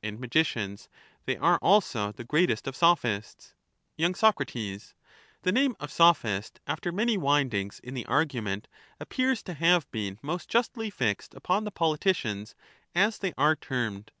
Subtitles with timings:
[0.00, 0.88] and magicians,
[1.26, 3.52] they are also the greatest of Sophists.
[3.98, 4.44] ment are y.
[4.76, 4.92] Sac,
[5.42, 8.68] The name of Sophist after many windings in the ™^^^^^' argument
[9.00, 12.54] appears to have been most justly fixed upon the the greatest politicians,
[12.94, 14.12] as they are termed.